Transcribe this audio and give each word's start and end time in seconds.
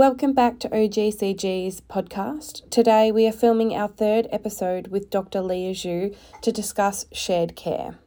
Welcome 0.00 0.32
back 0.32 0.58
to 0.60 0.68
OGCG's 0.70 1.82
podcast. 1.82 2.70
Today 2.70 3.12
we 3.12 3.26
are 3.26 3.32
filming 3.32 3.74
our 3.74 3.88
third 3.88 4.28
episode 4.32 4.88
with 4.88 5.10
Dr. 5.10 5.42
Leah 5.42 5.74
Xu 5.74 6.16
to 6.40 6.50
discuss 6.50 7.04
shared 7.12 7.54
care. 7.54 7.98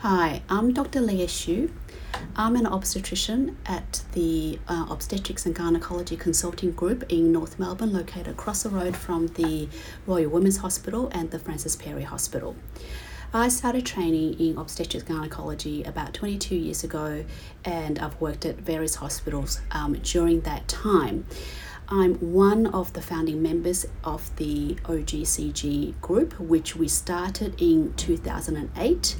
Hi, 0.00 0.42
I'm 0.50 0.74
Dr. 0.74 1.00
Leah 1.00 1.26
Xu. 1.26 1.72
I'm 2.36 2.54
an 2.54 2.66
obstetrician 2.66 3.56
at 3.64 4.02
the 4.12 4.58
uh, 4.68 4.84
Obstetrics 4.90 5.46
and 5.46 5.54
Gynecology 5.54 6.18
Consulting 6.18 6.72
Group 6.72 7.10
in 7.10 7.32
North 7.32 7.58
Melbourne, 7.58 7.94
located 7.94 8.28
across 8.28 8.64
the 8.64 8.68
road 8.68 8.94
from 8.94 9.28
the 9.28 9.70
Royal 10.06 10.28
Women's 10.28 10.58
Hospital 10.58 11.08
and 11.12 11.30
the 11.30 11.38
Frances 11.38 11.76
Perry 11.76 12.04
Hospital. 12.04 12.54
I 13.32 13.48
started 13.48 13.84
training 13.84 14.40
in 14.40 14.56
obstetrics 14.56 15.04
gynecology 15.04 15.82
about 15.82 16.14
22 16.14 16.54
years 16.56 16.82
ago, 16.82 17.26
and 17.62 17.98
I've 17.98 18.18
worked 18.22 18.46
at 18.46 18.56
various 18.56 18.94
hospitals 18.94 19.60
um, 19.70 19.92
during 20.02 20.40
that 20.42 20.66
time. 20.66 21.26
I'm 21.90 22.14
one 22.14 22.66
of 22.68 22.94
the 22.94 23.02
founding 23.02 23.42
members 23.42 23.84
of 24.02 24.34
the 24.36 24.76
OGCG 24.84 26.00
group, 26.00 26.40
which 26.40 26.74
we 26.74 26.88
started 26.88 27.60
in 27.60 27.92
2008. 27.96 29.16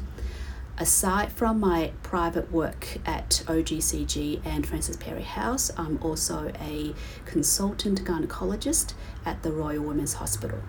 Aside 0.78 1.30
from 1.30 1.60
my 1.60 1.92
private 2.02 2.50
work 2.50 2.96
at 3.04 3.42
OGCG 3.46 4.40
and 4.46 4.66
Frances 4.66 4.96
Perry 4.96 5.22
House, 5.22 5.70
I'm 5.76 5.98
also 6.02 6.50
a 6.58 6.94
consultant 7.26 8.04
gynecologist 8.04 8.94
at 9.26 9.42
the 9.42 9.52
Royal 9.52 9.84
Women's 9.84 10.14
Hospital. 10.14 10.60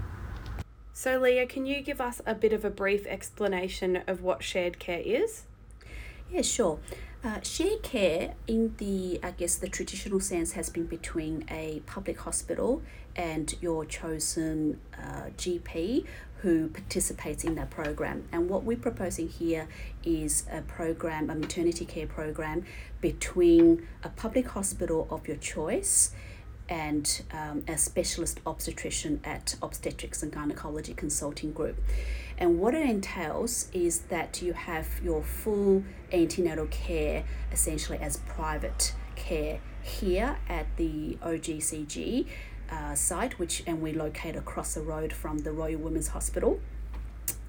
So, 1.01 1.17
Leah, 1.17 1.45
can 1.45 1.65
you 1.65 1.79
give 1.79 2.01
us 2.01 2.21
a 2.25 2.35
bit 2.35 2.51
of 2.51 2.65
a 2.65 2.69
brief 2.69 3.07
explanation 3.07 4.03
of 4.05 4.21
what 4.21 4.43
shared 4.43 4.79
care 4.79 4.99
is? 4.99 5.43
Yeah, 6.29 6.41
sure. 6.41 6.79
Uh, 7.23 7.39
shared 7.41 7.83
care, 7.83 8.33
in 8.47 8.75
the 8.79 9.17
I 9.23 9.31
guess 9.31 9.55
the 9.55 9.69
traditional 9.69 10.19
sense, 10.19 10.51
has 10.59 10.69
been 10.69 10.87
between 10.87 11.45
a 11.49 11.81
public 11.85 12.19
hospital 12.19 12.81
and 13.15 13.55
your 13.61 13.85
chosen 13.85 14.81
uh, 14.93 15.29
GP 15.37 16.05
who 16.41 16.67
participates 16.67 17.45
in 17.45 17.55
that 17.55 17.69
program. 17.69 18.27
And 18.33 18.49
what 18.49 18.65
we're 18.65 18.75
proposing 18.75 19.29
here 19.29 19.69
is 20.03 20.43
a 20.51 20.63
program, 20.63 21.29
a 21.29 21.35
maternity 21.35 21.85
care 21.85 22.07
program 22.07 22.65
between 22.99 23.87
a 24.03 24.09
public 24.09 24.49
hospital 24.49 25.07
of 25.09 25.29
your 25.29 25.37
choice 25.37 26.11
and 26.69 27.23
um, 27.31 27.63
a 27.67 27.77
specialist 27.77 28.39
obstetrician 28.45 29.19
at 29.23 29.55
Obstetrics 29.61 30.21
and 30.23 30.31
Gynecology 30.31 30.93
Consulting 30.93 31.51
Group. 31.51 31.81
And 32.37 32.59
what 32.59 32.73
it 32.73 32.87
entails 32.87 33.67
is 33.73 34.01
that 34.03 34.41
you 34.41 34.53
have 34.53 34.87
your 35.03 35.23
full 35.23 35.83
antenatal 36.13 36.67
care 36.67 37.25
essentially 37.51 37.97
as 37.97 38.17
private 38.17 38.93
care 39.15 39.59
here 39.81 40.37
at 40.47 40.67
the 40.77 41.17
OGCG 41.21 42.27
uh, 42.71 42.95
site, 42.95 43.39
which 43.39 43.63
and 43.65 43.81
we 43.81 43.91
locate 43.91 44.35
across 44.35 44.75
the 44.75 44.81
road 44.81 45.11
from 45.11 45.39
the 45.39 45.51
Royal 45.51 45.79
Women's 45.79 46.09
Hospital. 46.09 46.59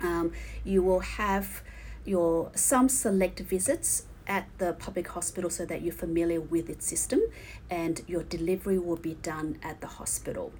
Um, 0.01 0.33
you 0.65 0.83
will 0.83 1.01
have 1.01 1.63
your 2.05 2.51
some 2.55 2.89
select 2.89 3.41
visits 3.41 4.05
at 4.31 4.47
the 4.59 4.73
public 4.75 5.09
hospital 5.09 5.51
so 5.51 5.67
that 5.67 5.83
you're 5.83 5.93
familiar 5.93 6.41
with 6.41 6.71
its 6.71 6.87
system 6.87 7.21
and 7.69 8.03
your 8.07 8.23
delivery 8.23 8.79
will 8.79 8.97
be 8.97 9.15
done 9.15 9.59
at 9.61 9.81
the 9.81 9.89
hospital. 9.89 10.53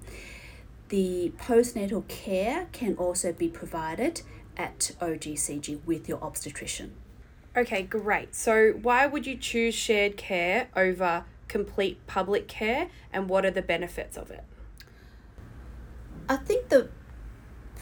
The 0.89 1.31
postnatal 1.37 2.05
care 2.09 2.67
can 2.73 2.97
also 2.97 3.31
be 3.31 3.47
provided 3.47 4.23
at 4.57 4.91
OGCG 4.99 5.85
with 5.85 6.09
your 6.09 6.21
obstetrician. 6.21 6.91
Okay, 7.55 7.81
great. 7.83 8.35
So, 8.35 8.71
why 8.71 9.07
would 9.07 9.25
you 9.25 9.37
choose 9.37 9.73
shared 9.73 10.17
care 10.17 10.67
over 10.75 11.23
complete 11.47 12.05
public 12.07 12.49
care 12.49 12.89
and 13.13 13.29
what 13.29 13.45
are 13.45 13.51
the 13.51 13.61
benefits 13.61 14.17
of 14.17 14.31
it? 14.31 14.43
I 16.27 16.35
think 16.35 16.67
the 16.69 16.89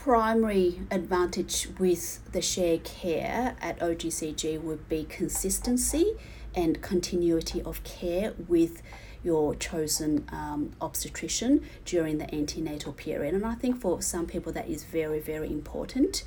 primary 0.03 0.79
advantage 0.91 1.67
with 1.77 2.31
the 2.31 2.41
shared 2.41 2.85
care 2.85 3.53
at 3.59 3.77
OGCG 3.79 4.61
would 4.61 4.87
be 4.87 5.03
consistency 5.03 6.13
and 6.55 6.81
continuity 6.81 7.61
of 7.63 7.83
care 7.83 8.33
with 8.47 8.81
your 9.21 9.53
chosen 9.55 10.25
um, 10.31 10.71
obstetrician 10.79 11.61
during 11.83 12.17
the 12.17 12.33
antenatal 12.33 12.93
period. 12.93 13.33
And 13.33 13.45
I 13.45 13.55
think 13.55 13.81
for 13.81 14.01
some 14.01 14.25
people 14.25 14.53
that 14.53 14.69
is 14.69 14.85
very, 14.85 15.19
very 15.19 15.51
important. 15.51 16.23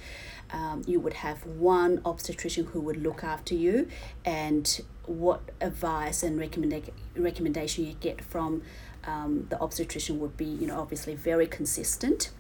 Um, 0.51 0.83
you 0.87 1.01
would 1.01 1.15
have 1.15 1.47
one 1.47 2.03
obstetrician 2.05 2.67
who 2.67 2.81
would 2.83 3.03
look 3.03 3.25
after 3.25 3.55
you, 3.55 3.89
and 4.23 4.83
what 5.07 5.41
advice 5.63 6.23
and 6.23 6.39
recommenda- 6.39 6.91
recommendation 7.17 7.87
you 7.87 7.95
get 7.95 8.23
from 8.23 8.61
um, 9.05 9.47
the 9.49 9.59
obstetrician 9.59 10.21
would 10.21 10.37
be, 10.37 10.45
you 10.45 10.67
know, 10.67 10.79
obviously 10.79 11.15
very 11.15 11.47
consistent 11.47 12.33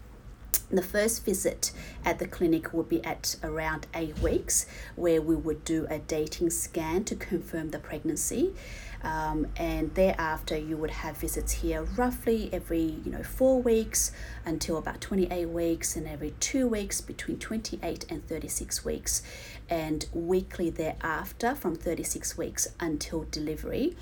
the 0.70 0.82
first 0.82 1.24
visit 1.24 1.72
at 2.04 2.18
the 2.18 2.26
clinic 2.26 2.72
would 2.72 2.88
be 2.88 3.04
at 3.04 3.36
around 3.42 3.86
eight 3.94 4.18
weeks, 4.20 4.66
where 4.96 5.20
we 5.20 5.36
would 5.36 5.64
do 5.64 5.86
a 5.90 5.98
dating 5.98 6.50
scan 6.50 7.04
to 7.04 7.14
confirm 7.14 7.70
the 7.70 7.78
pregnancy. 7.78 8.54
Um, 9.02 9.48
and 9.56 9.94
thereafter, 9.94 10.56
you 10.56 10.76
would 10.76 10.90
have 10.90 11.16
visits 11.16 11.52
here 11.52 11.82
roughly 11.82 12.48
every 12.52 13.00
you 13.04 13.10
know 13.10 13.22
four 13.22 13.60
weeks 13.60 14.12
until 14.44 14.78
about 14.78 15.00
28 15.00 15.46
weeks, 15.48 15.96
and 15.96 16.06
every 16.06 16.34
two 16.40 16.68
weeks 16.68 17.00
between 17.00 17.38
28 17.38 18.06
and 18.08 18.26
36 18.26 18.84
weeks, 18.84 19.22
and 19.68 20.06
weekly 20.12 20.70
thereafter 20.70 21.54
from 21.54 21.74
36 21.74 22.38
weeks 22.38 22.68
until 22.78 23.24
delivery. 23.30 23.96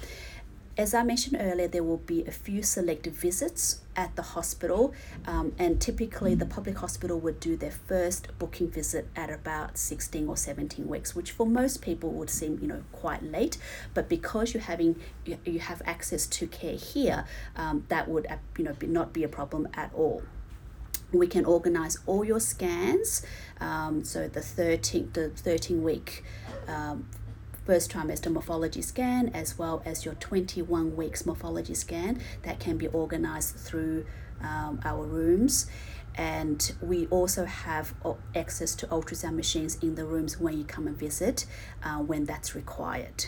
As 0.76 0.94
I 0.94 1.02
mentioned 1.02 1.36
earlier, 1.38 1.66
there 1.66 1.82
will 1.82 1.98
be 1.98 2.24
a 2.24 2.30
few 2.30 2.62
selected 2.62 3.12
visits 3.12 3.80
at 3.96 4.14
the 4.14 4.22
hospital, 4.22 4.94
um, 5.26 5.52
and 5.58 5.80
typically 5.80 6.34
the 6.34 6.46
public 6.46 6.78
hospital 6.78 7.18
would 7.18 7.40
do 7.40 7.56
their 7.56 7.72
first 7.72 8.28
booking 8.38 8.70
visit 8.70 9.08
at 9.16 9.30
about 9.30 9.76
16 9.76 10.28
or 10.28 10.36
17 10.36 10.86
weeks, 10.88 11.14
which 11.14 11.32
for 11.32 11.44
most 11.44 11.82
people 11.82 12.10
would 12.12 12.30
seem 12.30 12.58
you 12.62 12.68
know 12.68 12.84
quite 12.92 13.22
late. 13.22 13.58
But 13.94 14.08
because 14.08 14.54
you're 14.54 14.62
having 14.62 14.96
you, 15.24 15.38
you 15.44 15.58
have 15.58 15.82
access 15.84 16.26
to 16.28 16.46
care 16.46 16.76
here, 16.76 17.24
um, 17.56 17.84
that 17.88 18.08
would 18.08 18.26
uh, 18.28 18.36
you 18.56 18.64
know 18.64 18.72
be, 18.72 18.86
not 18.86 19.12
be 19.12 19.24
a 19.24 19.28
problem 19.28 19.68
at 19.74 19.92
all 19.92 20.22
we 21.12 21.26
can 21.26 21.44
organize 21.44 21.98
all 22.06 22.24
your 22.24 22.38
scans 22.38 23.26
um, 23.60 24.04
so 24.04 24.28
the 24.28 24.40
13 24.40 25.10
the 25.12 25.30
13 25.30 25.82
week 25.82 26.22
um, 26.68 27.08
first 27.70 27.92
trimester 27.92 28.32
morphology 28.32 28.82
scan 28.82 29.28
as 29.28 29.56
well 29.56 29.80
as 29.84 30.04
your 30.04 30.14
21 30.14 30.96
weeks 30.96 31.24
morphology 31.24 31.72
scan 31.72 32.20
that 32.42 32.58
can 32.58 32.76
be 32.76 32.88
organized 32.88 33.54
through 33.54 34.04
um, 34.42 34.80
our 34.84 35.04
rooms. 35.06 35.68
And 36.16 36.72
we 36.82 37.06
also 37.10 37.44
have 37.44 37.94
access 38.34 38.74
to 38.74 38.88
ultrasound 38.88 39.36
machines 39.36 39.76
in 39.76 39.94
the 39.94 40.04
rooms 40.04 40.40
when 40.40 40.58
you 40.58 40.64
come 40.64 40.88
and 40.88 40.98
visit 40.98 41.46
uh, 41.84 41.98
when 41.98 42.24
that's 42.24 42.56
required. 42.56 43.26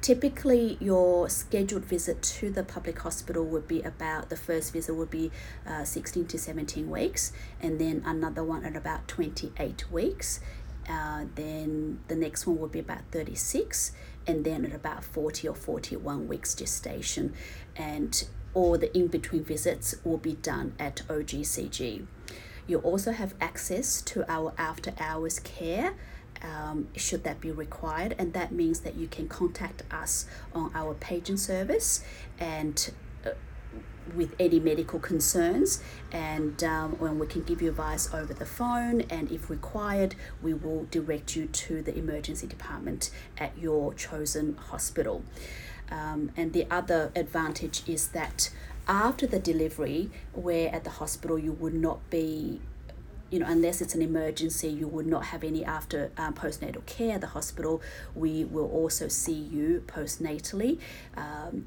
Typically 0.00 0.78
your 0.80 1.28
scheduled 1.28 1.84
visit 1.84 2.22
to 2.22 2.50
the 2.50 2.62
public 2.62 2.98
hospital 3.00 3.44
would 3.44 3.68
be 3.68 3.82
about 3.82 4.30
the 4.30 4.36
first 4.36 4.72
visit 4.72 4.94
would 4.94 5.10
be 5.10 5.30
uh, 5.66 5.84
16 5.84 6.26
to 6.28 6.38
17 6.38 6.90
weeks 6.90 7.32
and 7.60 7.78
then 7.78 8.02
another 8.06 8.42
one 8.42 8.64
at 8.64 8.76
about 8.76 9.06
28 9.08 9.90
weeks 9.90 10.40
uh, 10.88 11.24
then 11.34 12.00
the 12.08 12.16
next 12.16 12.46
one 12.46 12.58
will 12.58 12.68
be 12.68 12.78
about 12.78 13.02
36 13.10 13.92
and 14.26 14.44
then 14.44 14.64
at 14.64 14.74
about 14.74 15.04
40 15.04 15.48
or 15.48 15.54
41 15.54 16.28
weeks 16.28 16.54
gestation 16.54 17.34
and 17.76 18.24
all 18.54 18.78
the 18.78 18.96
in-between 18.96 19.44
visits 19.44 19.96
will 20.04 20.18
be 20.18 20.34
done 20.34 20.74
at 20.78 21.02
OGCG. 21.08 22.06
You 22.66 22.78
also 22.78 23.12
have 23.12 23.34
access 23.40 24.00
to 24.02 24.30
our 24.30 24.54
after 24.56 24.94
hours 24.98 25.38
care 25.40 25.94
um, 26.42 26.88
should 26.96 27.24
that 27.24 27.40
be 27.40 27.50
required 27.50 28.14
and 28.18 28.32
that 28.32 28.52
means 28.52 28.80
that 28.80 28.96
you 28.96 29.06
can 29.06 29.28
contact 29.28 29.82
us 29.90 30.26
on 30.54 30.70
our 30.74 30.94
patient 30.94 31.40
service 31.40 32.04
and 32.38 32.90
with 34.14 34.34
any 34.38 34.60
medical 34.60 34.98
concerns 34.98 35.82
and 36.12 36.62
um, 36.62 36.92
when 36.98 37.18
we 37.18 37.26
can 37.26 37.42
give 37.42 37.62
you 37.62 37.68
advice 37.68 38.12
over 38.12 38.34
the 38.34 38.46
phone 38.46 39.02
and 39.02 39.30
if 39.30 39.48
required 39.48 40.14
we 40.42 40.52
will 40.52 40.86
direct 40.90 41.36
you 41.36 41.46
to 41.46 41.82
the 41.82 41.96
emergency 41.96 42.46
department 42.46 43.10
at 43.38 43.56
your 43.58 43.94
chosen 43.94 44.56
hospital 44.56 45.24
um, 45.90 46.30
and 46.36 46.52
the 46.52 46.66
other 46.70 47.12
advantage 47.14 47.82
is 47.88 48.08
that 48.08 48.50
after 48.86 49.26
the 49.26 49.38
delivery 49.38 50.10
where 50.32 50.74
at 50.74 50.84
the 50.84 50.90
hospital 50.90 51.38
you 51.38 51.52
would 51.52 51.74
not 51.74 52.10
be 52.10 52.60
you 53.30 53.40
know, 53.40 53.46
unless 53.48 53.80
it's 53.80 53.96
an 53.96 54.02
emergency, 54.02 54.68
you 54.68 54.86
would 54.86 55.08
not 55.08 55.24
have 55.24 55.42
any 55.42 55.64
after 55.64 56.12
um, 56.16 56.34
postnatal 56.34 56.86
care 56.86 57.16
at 57.16 57.20
the 57.20 57.26
hospital. 57.26 57.82
We 58.14 58.44
will 58.44 58.70
also 58.70 59.08
see 59.08 59.32
you 59.32 59.82
postnatally. 59.88 60.78
Um, 61.16 61.66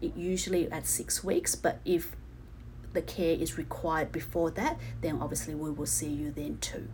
usually 0.00 0.70
at 0.70 0.86
six 0.86 1.22
weeks, 1.24 1.54
but 1.54 1.80
if 1.84 2.16
the 2.92 3.02
care 3.02 3.36
is 3.36 3.58
required 3.58 4.12
before 4.12 4.50
that, 4.52 4.78
then 5.00 5.18
obviously 5.20 5.54
we 5.54 5.70
will 5.70 5.86
see 5.86 6.08
you 6.08 6.30
then 6.30 6.58
too. 6.58 6.88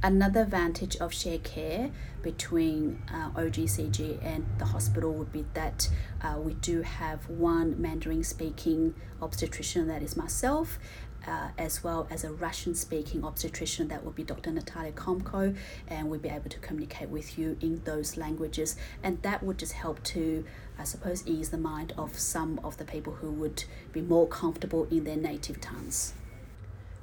Another 0.00 0.42
advantage 0.42 0.96
of 0.96 1.12
share 1.12 1.38
care 1.38 1.90
between 2.22 3.02
uh, 3.12 3.30
OGCG 3.30 4.24
and 4.24 4.46
the 4.58 4.66
hospital 4.66 5.12
would 5.14 5.32
be 5.32 5.44
that 5.54 5.88
uh, 6.22 6.36
we 6.38 6.54
do 6.54 6.82
have 6.82 7.28
one 7.28 7.80
Mandarin 7.80 8.22
speaking 8.22 8.94
obstetrician, 9.20 9.88
that 9.88 10.02
is 10.02 10.16
myself, 10.16 10.78
uh, 11.26 11.48
as 11.58 11.82
well 11.84 12.06
as 12.10 12.24
a 12.24 12.32
Russian 12.32 12.74
speaking 12.74 13.24
obstetrician 13.24 13.88
that 13.88 14.04
would 14.04 14.14
be 14.14 14.22
Dr. 14.22 14.50
Natalia 14.50 14.92
Komko, 14.92 15.56
and 15.86 16.08
we'll 16.08 16.20
be 16.20 16.28
able 16.28 16.50
to 16.50 16.58
communicate 16.58 17.08
with 17.08 17.38
you 17.38 17.56
in 17.60 17.82
those 17.84 18.16
languages. 18.16 18.76
And 19.02 19.20
that 19.22 19.42
would 19.42 19.58
just 19.58 19.72
help 19.72 20.02
to, 20.04 20.44
I 20.78 20.84
suppose, 20.84 21.26
ease 21.26 21.50
the 21.50 21.58
mind 21.58 21.92
of 21.98 22.18
some 22.18 22.60
of 22.62 22.76
the 22.78 22.84
people 22.84 23.14
who 23.14 23.30
would 23.32 23.64
be 23.92 24.00
more 24.00 24.26
comfortable 24.26 24.86
in 24.90 25.04
their 25.04 25.16
native 25.16 25.60
tongues. 25.60 26.14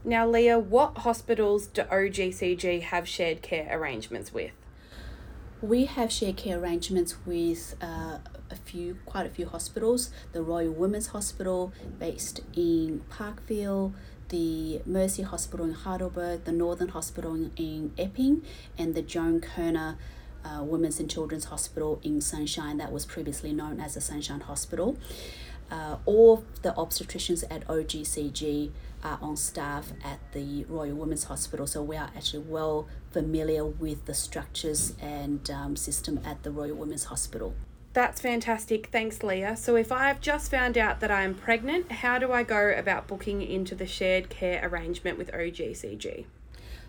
Now, 0.03 0.27
Leah, 0.27 0.59
what 0.59 1.00
hospitals 1.00 1.65
do 1.65 1.81
OGCG 1.81 2.83
have 2.83 3.07
shared 3.07 3.41
care 3.41 3.67
arrangements 3.71 4.31
with? 4.31 4.51
We 5.62 5.85
have 5.85 6.12
shared 6.12 6.38
care 6.38 6.59
arrangements 6.59 7.15
with 7.25 7.75
uh, 7.81 8.19
a 8.50 8.56
few, 8.56 8.97
quite 9.06 9.25
a 9.25 9.30
few 9.30 9.47
hospitals. 9.47 10.12
The 10.33 10.42
Royal 10.42 10.71
Women's 10.71 11.07
Hospital, 11.07 11.74
based 12.00 12.42
in 12.56 13.01
Parkville, 13.09 13.94
the 14.30 14.81
Mercy 14.86 15.24
Hospital 15.24 15.65
in 15.65 15.74
Heidelberg, 15.74 16.45
the 16.45 16.51
Northern 16.51 16.89
Hospital 16.89 17.33
in, 17.36 17.51
in 17.56 17.94
Epping, 17.97 18.44
and 18.77 18.95
the 18.95 19.01
Joan 19.01 19.39
Kirner 19.42 19.97
uh, 20.44 20.63
Women's 20.63 21.00
and 21.00 21.09
Children's 21.09 21.45
Hospital 21.45 22.00
in 22.03 22.21
Sunshine, 22.21 22.77
that 22.77 22.92
was 22.92 23.06
previously 23.06 23.51
known 23.51 23.80
as 23.80 23.95
the 23.95 24.01
Sunshine 24.01 24.42
Hospital. 24.42 24.98
Uh, 25.71 25.98
all 26.06 26.45
the 26.62 26.71
obstetricians 26.74 27.44
at 27.50 27.68
OGCG 27.68 28.71
are 29.03 29.18
on 29.21 29.36
staff 29.36 29.91
at 30.03 30.19
the 30.31 30.63
Royal 30.65 30.95
Women's 30.95 31.25
Hospital, 31.25 31.65
so 31.65 31.81
we 31.81 31.98
are 31.98 32.09
actually 32.15 32.44
well 32.44 32.88
familiar 33.12 33.65
with 33.65 34.06
the 34.06 34.13
structures 34.13 34.94
and 35.01 35.50
um, 35.50 35.75
system 35.75 36.19
at 36.24 36.44
the 36.44 36.51
Royal 36.51 36.75
Women's 36.75 37.06
Hospital. 37.06 37.56
That's 37.95 38.19
fantastic. 38.19 38.88
Thanks, 38.88 39.24
Leah. 39.24 39.56
So, 39.56 39.77
if 39.77 39.89
I've 39.89 40.19
just 40.19 40.51
found 40.51 40.77
out 40.77 41.00
that 41.00 41.09
I 41.09 41.21
am 41.21 41.33
pregnant, 41.33 41.94
how 41.94 42.19
do 42.19 42.33
I 42.33 42.44
go 42.44 42.74
about 42.77 43.07
booking 43.07 43.42
into 43.42 43.74
the 43.74 43.88
shared 43.88 44.30
care 44.30 44.59
arrangement 44.62 45.18
with 45.18 45.31
OGCG? 45.31 46.25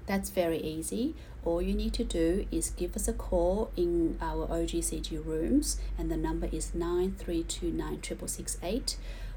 That's 0.06 0.30
very 0.30 0.58
easy. 0.58 1.14
All 1.44 1.62
you 1.62 1.74
need 1.74 1.94
to 1.94 2.02
do 2.02 2.48
is 2.50 2.70
give 2.70 2.96
us 2.96 3.06
a 3.06 3.12
call 3.12 3.70
in 3.76 4.18
our 4.20 4.48
OGCG 4.48 5.24
rooms, 5.24 5.78
and 5.96 6.10
the 6.10 6.16
number 6.16 6.48
is 6.50 6.74
9329 6.74 8.82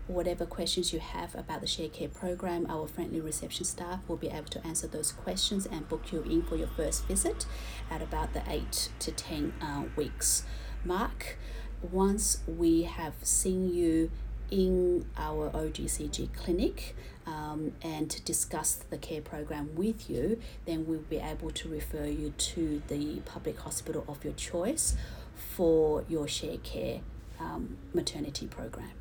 Whatever 0.07 0.48
questions 0.48 0.92
you 0.92 1.00
have 1.00 1.36
about 1.36 1.62
the 1.62 1.68
shared 1.68 1.94
Care 1.94 2.10
program, 2.10 2.65
our 2.68 2.88
friendly 2.88 3.22
reception 3.22 3.63
staff 3.63 4.00
will 4.07 4.18
be 4.18 4.30
able 4.30 4.50
to 4.50 4.65
answer 4.65 4.88
those 4.88 5.12
questions 5.12 5.68
and 5.68 5.88
book 5.88 6.12
you 6.12 6.24
in 6.24 6.42
for 6.42 6.56
your 6.56 6.69
first 6.69 7.06
visit 7.06 7.45
at 7.92 8.01
about 8.01 8.33
the 8.33 8.42
8 8.48 8.89
to 8.98 9.12
10 9.12 9.54
uh, 9.62 9.83
weeks 9.95 10.45
mark. 10.83 11.38
Once 11.81 12.39
we 12.47 12.83
have 12.83 13.13
seen 13.23 13.73
you 13.73 14.11
in 14.51 15.05
our 15.17 15.49
OGCG 15.51 16.33
clinic 16.33 16.95
um, 17.25 17.71
and 17.81 18.09
to 18.09 18.21
discuss 18.21 18.73
the 18.73 18.97
care 18.97 19.21
program 19.21 19.69
with 19.75 20.09
you, 20.09 20.39
then 20.65 20.85
we'll 20.87 20.99
be 20.99 21.17
able 21.17 21.51
to 21.51 21.69
refer 21.69 22.05
you 22.05 22.33
to 22.37 22.81
the 22.87 23.17
public 23.25 23.59
hospital 23.59 24.03
of 24.07 24.23
your 24.23 24.33
choice 24.33 24.95
for 25.35 26.03
your 26.09 26.27
share 26.27 26.57
care 26.57 26.99
um, 27.39 27.77
maternity 27.93 28.47
program. 28.47 28.91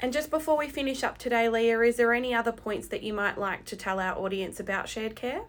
And 0.00 0.12
just 0.12 0.30
before 0.30 0.56
we 0.56 0.68
finish 0.68 1.02
up 1.04 1.18
today, 1.18 1.48
Leah, 1.48 1.80
is 1.80 1.96
there 1.96 2.12
any 2.12 2.34
other 2.34 2.52
points 2.52 2.88
that 2.88 3.02
you 3.02 3.12
might 3.12 3.38
like 3.38 3.64
to 3.66 3.76
tell 3.76 4.00
our 4.00 4.16
audience 4.18 4.58
about 4.58 4.88
shared 4.88 5.14
care? 5.14 5.42